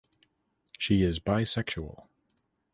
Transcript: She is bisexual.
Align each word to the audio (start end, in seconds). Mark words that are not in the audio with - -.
She 0.79 1.03
is 1.03 1.19
bisexual. 1.19 2.07